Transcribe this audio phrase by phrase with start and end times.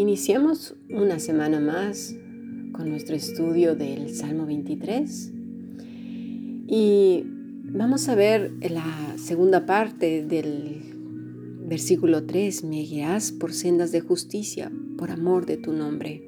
[0.00, 2.16] Iniciamos una semana más
[2.72, 5.30] con nuestro estudio del Salmo 23
[6.66, 7.24] y
[7.64, 10.80] vamos a ver la segunda parte del
[11.66, 16.22] versículo 3, me guías por sendas de justicia, por amor de tu nombre.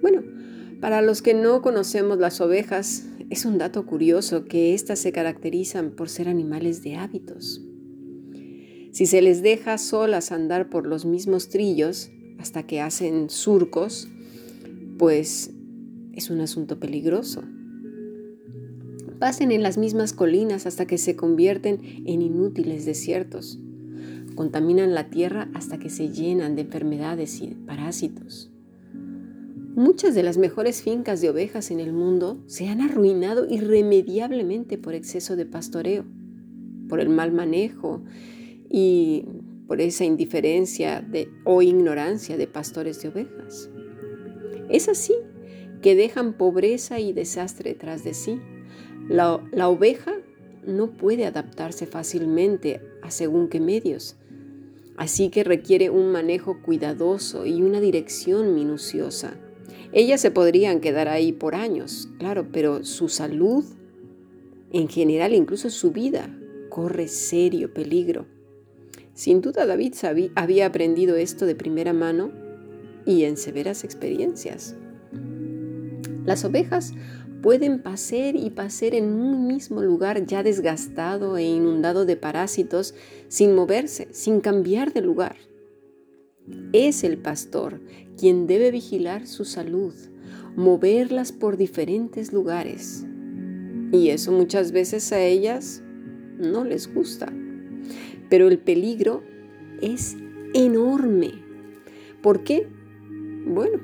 [0.00, 0.22] Bueno,
[0.80, 5.90] para los que no conocemos las ovejas, es un dato curioso que éstas se caracterizan
[5.90, 7.60] por ser animales de hábitos.
[8.92, 14.08] Si se les deja solas andar por los mismos trillos hasta que hacen surcos,
[14.98, 15.50] pues
[16.14, 17.42] es un asunto peligroso.
[19.18, 23.58] Pasen en las mismas colinas hasta que se convierten en inútiles desiertos.
[24.34, 28.50] Contaminan la tierra hasta que se llenan de enfermedades y parásitos.
[29.74, 34.94] Muchas de las mejores fincas de ovejas en el mundo se han arruinado irremediablemente por
[34.94, 36.04] exceso de pastoreo,
[36.88, 38.02] por el mal manejo
[38.70, 39.24] y
[39.70, 43.70] por esa indiferencia de, o ignorancia de pastores de ovejas.
[44.68, 45.14] Es así
[45.80, 48.40] que dejan pobreza y desastre tras de sí.
[49.08, 50.14] La, la oveja
[50.66, 54.16] no puede adaptarse fácilmente a según qué medios,
[54.96, 59.36] así que requiere un manejo cuidadoso y una dirección minuciosa.
[59.92, 63.64] Ellas se podrían quedar ahí por años, claro, pero su salud,
[64.72, 66.36] en general, incluso su vida,
[66.70, 68.26] corre serio peligro.
[69.20, 69.92] Sin duda David
[70.34, 72.30] había aprendido esto de primera mano
[73.04, 74.76] y en severas experiencias.
[76.24, 76.94] Las ovejas
[77.42, 82.94] pueden pasear y pasear en un mismo lugar ya desgastado e inundado de parásitos
[83.28, 85.36] sin moverse, sin cambiar de lugar.
[86.72, 87.78] Es el pastor
[88.16, 89.92] quien debe vigilar su salud,
[90.56, 93.04] moverlas por diferentes lugares.
[93.92, 95.82] Y eso muchas veces a ellas
[96.38, 97.30] no les gusta.
[98.30, 99.22] Pero el peligro
[99.82, 100.16] es
[100.54, 101.32] enorme.
[102.22, 102.66] ¿Por qué?
[103.44, 103.78] Bueno,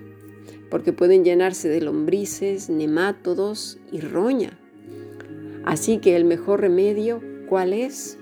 [0.70, 4.58] porque pueden llenarse de lombrices, nemátodos y roña.
[5.64, 8.18] Así que el mejor remedio, ¿cuál es?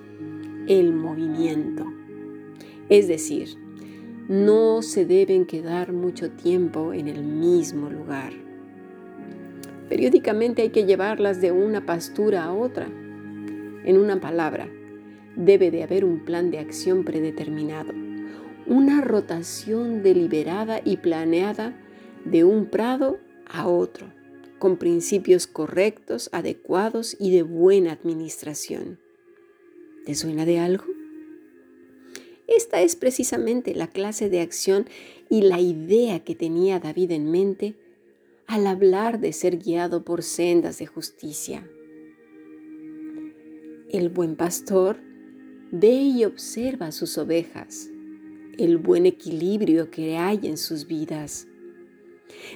[0.66, 1.84] El movimiento.
[2.88, 3.56] Es decir,
[4.28, 8.32] no se deben quedar mucho tiempo en el mismo lugar.
[9.88, 12.86] Periódicamente hay que llevarlas de una pastura a otra.
[12.86, 14.66] En una palabra,
[15.36, 17.92] debe de haber un plan de acción predeterminado,
[18.66, 21.76] una rotación deliberada y planeada
[22.24, 24.12] de un prado a otro,
[24.58, 28.98] con principios correctos, adecuados y de buena administración.
[30.06, 30.84] ¿Te suena de algo?
[32.46, 34.86] Esta es precisamente la clase de acción
[35.30, 37.74] y la idea que tenía David en mente
[38.46, 41.66] al hablar de ser guiado por sendas de justicia.
[43.90, 44.98] El buen pastor
[45.76, 47.90] Ve y observa sus ovejas,
[48.58, 51.48] el buen equilibrio que hay en sus vidas.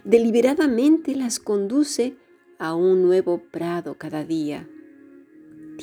[0.05, 2.15] Deliberadamente las conduce
[2.61, 4.69] a un nuevo prado cada día.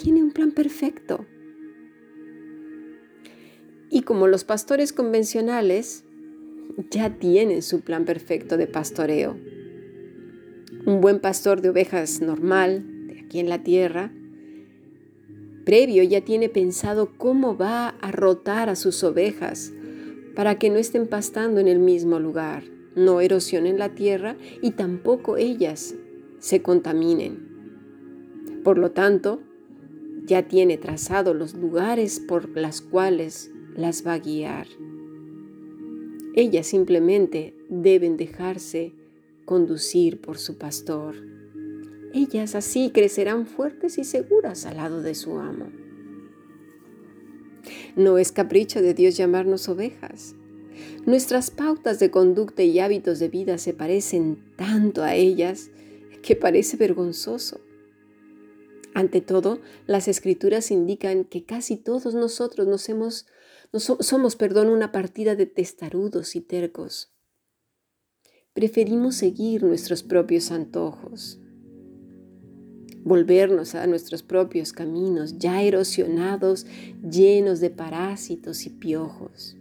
[0.01, 1.25] Tiene un plan perfecto.
[3.90, 6.06] Y como los pastores convencionales,
[6.90, 9.35] ya tienen su plan perfecto de pastoreo.
[10.85, 14.13] Un buen pastor de ovejas normal, de aquí en la tierra,
[15.66, 19.74] previo ya tiene pensado cómo va a rotar a sus ovejas
[20.36, 22.64] para que no estén pastando en el mismo lugar,
[22.96, 25.96] no erosionen la tierra y tampoco ellas
[26.40, 27.56] se contaminen.
[28.64, 29.42] Por lo tanto,
[30.26, 34.68] ya tiene trazado los lugares por las cuales las va a guiar.
[36.36, 38.94] Ellas simplemente deben dejarse
[39.46, 41.16] conducir por su pastor.
[42.18, 45.68] Ellas así crecerán fuertes y seguras al lado de su amo.
[47.98, 50.34] No es capricho de Dios llamarnos ovejas.
[51.06, 55.72] Nuestras pautas de conducta y hábitos de vida se parecen tanto a ellas
[56.24, 57.59] que parece vergonzoso.
[58.94, 63.26] Ante todo, las escrituras indican que casi todos nosotros nos hemos,
[63.73, 67.14] somos, perdón, una partida de testarudos y tercos.
[68.53, 71.41] Preferimos seguir nuestros propios antojos,
[73.05, 76.66] volvernos a nuestros propios caminos ya erosionados,
[77.09, 79.55] llenos de parásitos y piojos.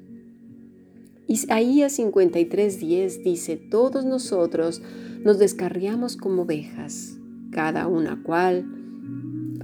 [1.29, 4.83] Isaías 53:10 dice, todos nosotros
[5.23, 7.19] nos descarriamos como ovejas,
[7.51, 8.67] cada una cual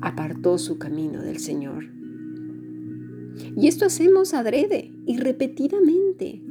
[0.00, 1.86] apartó su camino del Señor.
[3.56, 6.42] Y esto hacemos adrede y repetidamente,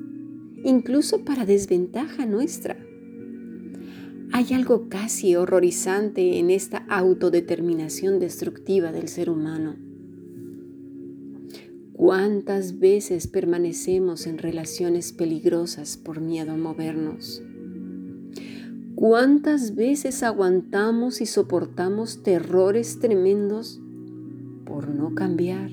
[0.63, 2.77] incluso para desventaja nuestra.
[4.31, 9.75] Hay algo casi horrorizante en esta autodeterminación destructiva del ser humano.
[11.93, 17.41] ¿Cuántas veces permanecemos en relaciones peligrosas por miedo a movernos?
[18.93, 23.81] ¿Cuántas veces aguantamos y soportamos terrores tremendos
[24.63, 25.71] por no cambiar?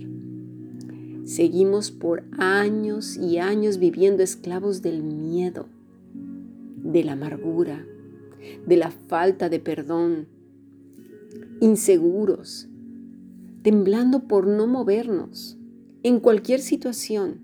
[1.25, 5.67] Seguimos por años y años viviendo esclavos del miedo,
[6.83, 7.85] de la amargura,
[8.67, 10.29] de la falta de perdón,
[11.61, 12.69] inseguros,
[13.63, 15.59] temblando por no movernos
[16.03, 17.41] en cualquier situación.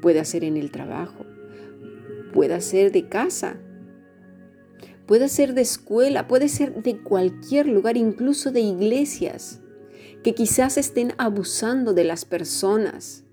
[0.00, 1.24] Puede ser en el trabajo,
[2.32, 3.56] puede ser de casa,
[5.06, 9.60] puede ser de escuela, puede ser de cualquier lugar, incluso de iglesias,
[10.22, 13.24] que quizás estén abusando de las personas,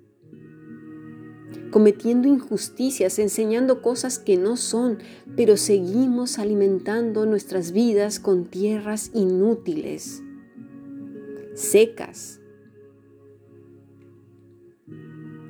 [1.71, 4.99] cometiendo injusticias, enseñando cosas que no son,
[5.35, 10.21] pero seguimos alimentando nuestras vidas con tierras inútiles,
[11.53, 12.39] secas,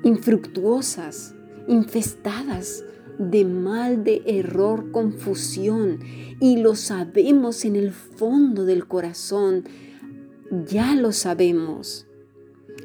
[0.04, 1.36] infructuosas,
[1.68, 2.84] infestadas
[3.20, 6.00] de mal, de error, confusión.
[6.40, 9.66] Y lo sabemos en el fondo del corazón.
[10.68, 12.09] Ya lo sabemos.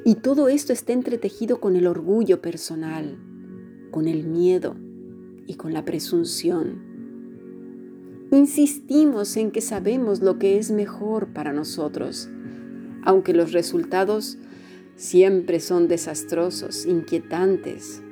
[0.06, 3.18] Y todo esto está entretejido con el orgullo personal,
[3.90, 4.76] con el miedo
[5.46, 6.94] y con la presunción.
[8.30, 12.28] Insistimos en que sabemos lo que es mejor para nosotros,
[13.02, 14.36] aunque los resultados
[14.96, 18.02] siempre son desastrosos, inquietantes,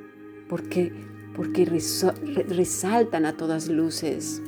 [0.49, 0.91] porque,
[1.35, 4.41] porque resaltan a todas luces.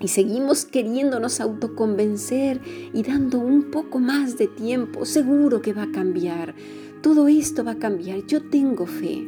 [0.00, 2.60] Y seguimos queriéndonos autoconvencer
[2.92, 5.04] y dando un poco más de tiempo.
[5.04, 6.54] Seguro que va a cambiar.
[7.02, 8.24] Todo esto va a cambiar.
[8.26, 9.26] Yo tengo fe.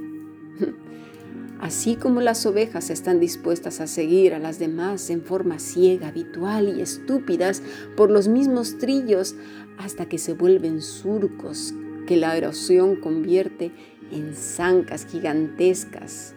[1.60, 6.78] Así como las ovejas están dispuestas a seguir a las demás en forma ciega, habitual
[6.78, 7.62] y estúpidas
[7.96, 9.34] por los mismos trillos,
[9.76, 11.74] hasta que se vuelven surcos
[12.06, 13.72] que la erosión convierte
[14.10, 16.34] en zancas gigantescas.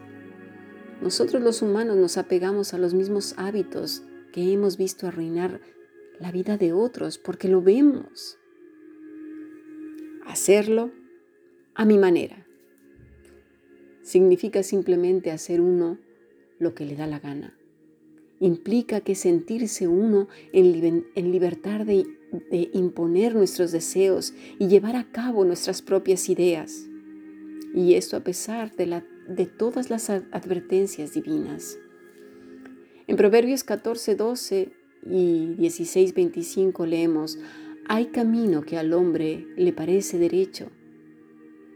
[1.02, 4.04] Nosotros los humanos nos apegamos a los mismos hábitos
[4.34, 5.62] que hemos visto arruinar
[6.20, 8.38] la vida de otros porque lo vemos.
[10.26, 10.92] Hacerlo
[11.76, 12.46] a mi manera.
[14.02, 15.98] Significa simplemente hacer uno
[16.60, 17.58] lo que le da la gana.
[18.42, 22.06] Implica que sentirse uno en, libertad de
[22.50, 26.88] de imponer nuestros deseos y llevar a cabo nuestras propias ideas.
[27.76, 31.78] Y esto a pesar de, la, de todas las advertencias divinas.
[33.08, 34.72] En Proverbios 14, 12
[35.10, 37.38] y 16, 25 leemos,
[37.88, 40.68] hay camino que al hombre le parece derecho,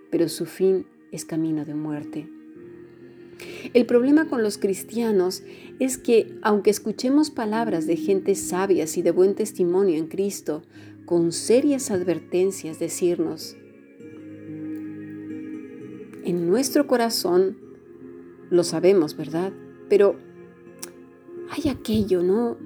[0.09, 2.29] pero su fin es camino de muerte.
[3.74, 5.44] El problema con los cristianos
[5.79, 10.63] es que, aunque escuchemos palabras de gente sabias y de buen testimonio en Cristo,
[11.06, 13.57] con serias advertencias decirnos,
[16.23, 17.57] en nuestro corazón
[18.50, 19.51] lo sabemos, ¿verdad?
[19.89, 20.18] Pero
[21.49, 22.57] hay aquello, ¿no?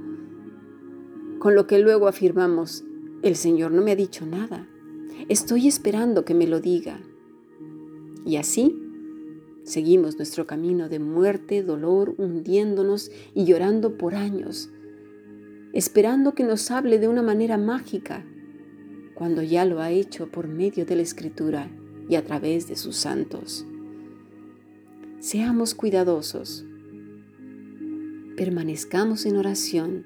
[1.39, 2.83] Con lo que luego afirmamos,
[3.23, 4.67] el Señor no me ha dicho nada.
[5.29, 6.99] Estoy esperando que me lo diga.
[8.25, 8.75] Y así
[9.63, 14.71] Seguimos nuestro camino de muerte, dolor, hundiéndonos y llorando por años,
[15.71, 18.25] esperando que nos hable de una manera mágica,
[19.13, 21.69] cuando ya lo ha hecho por medio de la Escritura
[22.09, 23.65] y a través de sus santos.
[25.19, 26.65] Seamos cuidadosos,
[28.35, 30.05] permanezcamos en oración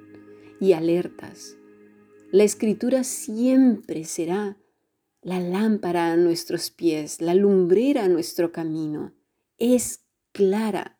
[0.59, 1.57] y alertas.
[2.31, 4.57] La Escritura siempre será
[5.21, 9.13] la lámpara a nuestros pies, la lumbrera a nuestro camino
[9.57, 10.99] es clara.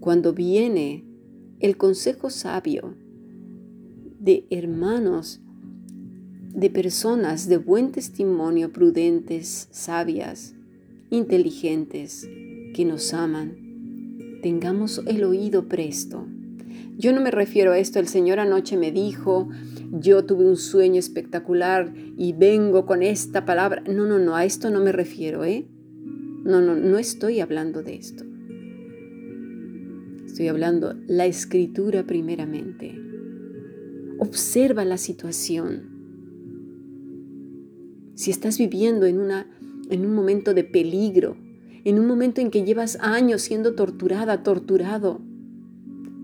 [0.00, 1.06] Cuando viene
[1.60, 2.96] el consejo sabio
[4.18, 5.40] de hermanos,
[6.52, 10.54] de personas de buen testimonio, prudentes, sabias,
[11.10, 12.28] inteligentes,
[12.74, 13.69] que nos aman,
[14.40, 16.26] tengamos el oído presto.
[16.96, 19.48] Yo no me refiero a esto, el Señor anoche me dijo,
[19.90, 23.82] yo tuve un sueño espectacular y vengo con esta palabra.
[23.88, 25.66] No, no, no, a esto no me refiero, ¿eh?
[26.44, 28.24] No, no, no estoy hablando de esto.
[30.26, 32.98] Estoy hablando la escritura primeramente.
[34.18, 35.88] Observa la situación.
[38.14, 39.46] Si estás viviendo en, una,
[39.90, 41.36] en un momento de peligro,
[41.84, 45.20] en un momento en que llevas años siendo torturada, torturado,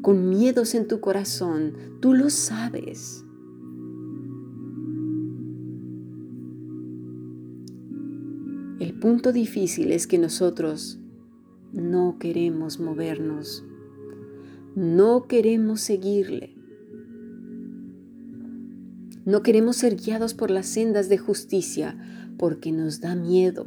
[0.02, 3.24] con miedos en tu corazón, tú lo sabes.
[8.78, 10.98] El punto difícil es que nosotros
[11.72, 13.64] no queremos movernos,
[14.74, 16.54] no queremos seguirle.
[19.24, 21.98] No queremos ser guiados por las sendas de justicia
[22.38, 23.66] porque nos da miedo.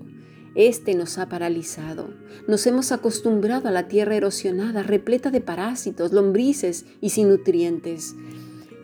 [0.56, 2.14] Este nos ha paralizado.
[2.48, 8.16] Nos hemos acostumbrado a la tierra erosionada, repleta de parásitos, lombrices y sin nutrientes.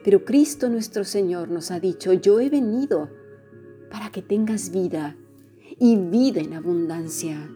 [0.03, 3.09] Pero Cristo nuestro Señor nos ha dicho, yo he venido
[3.89, 5.17] para que tengas vida
[5.79, 7.49] y vida en abundancia.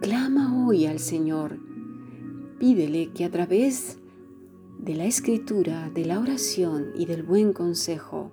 [0.00, 1.58] Clama hoy al Señor.
[2.58, 3.98] Pídele que a través
[4.80, 8.32] de la escritura, de la oración y del buen consejo,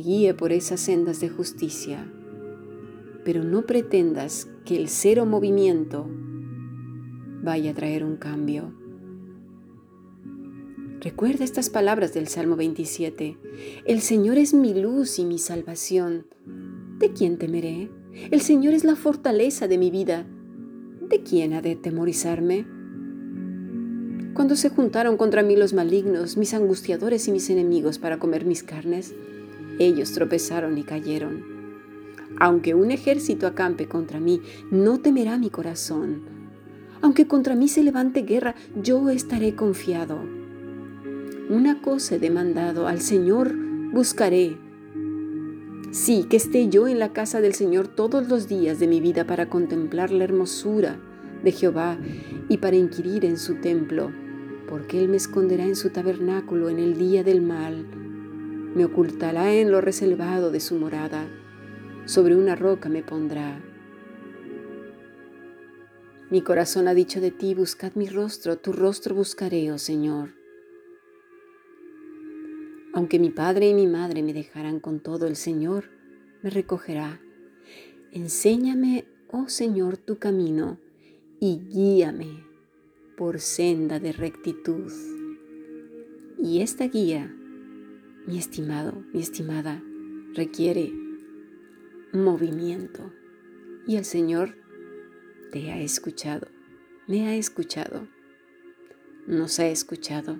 [0.00, 2.10] guíe por esas sendas de justicia,
[3.24, 6.08] pero no pretendas que el cero movimiento
[7.42, 8.72] vaya a traer un cambio.
[11.00, 13.38] Recuerda estas palabras del Salmo 27.
[13.84, 16.26] El Señor es mi luz y mi salvación.
[16.98, 17.90] ¿De quién temeré?
[18.30, 20.26] El Señor es la fortaleza de mi vida.
[21.08, 22.66] ¿De quién ha de temorizarme?
[24.34, 28.62] Cuando se juntaron contra mí los malignos, mis angustiadores y mis enemigos para comer mis
[28.62, 29.14] carnes,
[29.78, 31.56] ellos tropezaron y cayeron.
[32.38, 34.40] Aunque un ejército acampe contra mí,
[34.70, 36.22] no temerá mi corazón.
[37.00, 40.18] Aunque contra mí se levante guerra, yo estaré confiado.
[41.48, 43.54] Una cosa he demandado, al Señor
[43.92, 44.58] buscaré.
[45.92, 49.26] Sí, que esté yo en la casa del Señor todos los días de mi vida
[49.26, 50.98] para contemplar la hermosura
[51.42, 51.96] de Jehová
[52.48, 54.10] y para inquirir en su templo,
[54.68, 57.86] porque Él me esconderá en su tabernáculo en el día del mal
[58.76, 61.26] me ocultará en lo reservado de su morada,
[62.04, 63.58] sobre una roca me pondrá.
[66.30, 70.34] Mi corazón ha dicho de ti, buscad mi rostro, tu rostro buscaré, oh Señor.
[72.92, 75.84] Aunque mi padre y mi madre me dejaran con todo, el Señor
[76.42, 77.18] me recogerá.
[78.12, 80.78] Enséñame, oh Señor, tu camino
[81.40, 82.44] y guíame
[83.16, 84.92] por senda de rectitud.
[86.38, 87.34] Y esta guía
[88.26, 89.82] mi estimado, mi estimada,
[90.34, 90.92] requiere
[92.12, 93.12] movimiento.
[93.86, 94.56] Y el Señor
[95.52, 96.48] te ha escuchado,
[97.06, 98.08] me ha escuchado,
[99.26, 100.36] nos ha escuchado.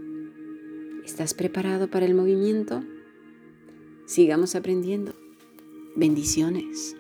[1.05, 2.83] ¿Estás preparado para el movimiento?
[4.07, 5.15] Sigamos aprendiendo.
[5.95, 6.97] Bendiciones.